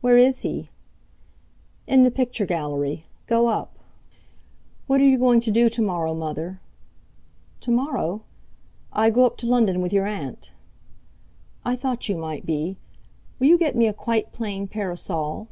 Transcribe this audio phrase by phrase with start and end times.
[0.00, 0.70] "Where is he?"
[1.86, 3.04] "In the picture gallery.
[3.26, 3.78] Go up!"
[4.86, 6.62] "What are you going to do to morrow, Mother?"
[7.60, 8.22] "To morrow?
[8.94, 10.52] I go up to London with your aunt."
[11.66, 12.78] "I thought you might be.
[13.38, 15.48] Will you get me a quite plain parasol?"